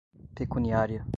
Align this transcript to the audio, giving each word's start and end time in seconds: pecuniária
pecuniária 0.35 1.05